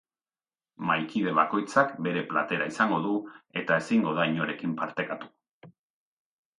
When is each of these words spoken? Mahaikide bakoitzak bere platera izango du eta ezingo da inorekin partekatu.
Mahaikide 0.89 1.33
bakoitzak 1.39 1.93
bere 2.09 2.25
platera 2.33 2.71
izango 2.73 2.99
du 3.05 3.13
eta 3.63 3.81
ezingo 3.85 4.19
da 4.21 4.29
inorekin 4.35 4.77
partekatu. 4.85 5.35